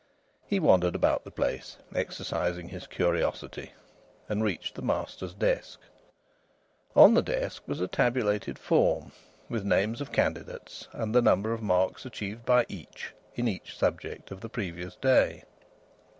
He 0.47 0.59
wandered 0.59 0.95
about 0.95 1.25
the 1.25 1.29
place 1.29 1.77
exercising 1.93 2.69
his 2.69 2.87
curiosity, 2.87 3.73
and 4.27 4.43
reached 4.43 4.73
the 4.73 4.81
master's 4.81 5.35
desk. 5.35 5.79
On 6.95 7.13
the 7.13 7.21
desk 7.21 7.61
was 7.67 7.79
a 7.79 7.87
tabulated 7.87 8.57
form 8.57 9.11
with 9.47 9.63
names 9.63 10.01
of 10.01 10.11
candidates 10.11 10.87
and 10.91 11.13
the 11.13 11.21
number 11.21 11.53
of 11.53 11.61
marks 11.61 12.03
achieved 12.03 12.45
by 12.47 12.65
each 12.67 13.13
in 13.35 13.47
each 13.47 13.77
subject 13.77 14.31
of 14.31 14.41
the 14.41 14.49
previous 14.49 14.95
day. 14.95 15.43